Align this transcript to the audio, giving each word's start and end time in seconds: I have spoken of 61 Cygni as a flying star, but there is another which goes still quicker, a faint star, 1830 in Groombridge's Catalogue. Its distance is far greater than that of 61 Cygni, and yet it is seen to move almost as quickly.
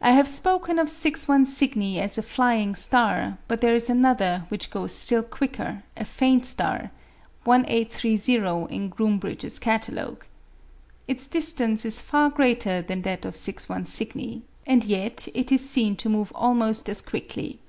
I 0.00 0.10
have 0.10 0.26
spoken 0.26 0.76
of 0.80 0.90
61 0.90 1.46
Cygni 1.46 2.00
as 2.00 2.18
a 2.18 2.22
flying 2.24 2.74
star, 2.74 3.38
but 3.46 3.60
there 3.60 3.76
is 3.76 3.88
another 3.88 4.42
which 4.48 4.70
goes 4.72 4.92
still 4.92 5.22
quicker, 5.22 5.84
a 5.96 6.04
faint 6.04 6.44
star, 6.44 6.90
1830 7.44 8.74
in 8.74 8.88
Groombridge's 8.90 9.60
Catalogue. 9.60 10.24
Its 11.06 11.28
distance 11.28 11.84
is 11.84 12.00
far 12.00 12.28
greater 12.30 12.82
than 12.82 13.02
that 13.02 13.24
of 13.24 13.36
61 13.36 13.86
Cygni, 13.86 14.42
and 14.66 14.82
yet 14.84 15.28
it 15.32 15.52
is 15.52 15.70
seen 15.70 15.94
to 15.98 16.08
move 16.08 16.32
almost 16.34 16.88
as 16.88 17.00
quickly. 17.00 17.60